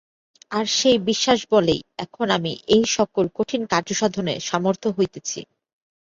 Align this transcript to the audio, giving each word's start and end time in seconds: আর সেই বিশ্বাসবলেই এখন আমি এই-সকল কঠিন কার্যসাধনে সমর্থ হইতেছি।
আর 0.51 0.65
সেই 0.77 0.97
বিশ্বাসবলেই 1.07 1.81
এখন 1.97 2.27
আমি 2.37 2.51
এই-সকল 2.75 3.25
কঠিন 3.37 3.61
কার্যসাধনে 3.71 4.33
সমর্থ 4.49 4.83
হইতেছি। 4.97 5.39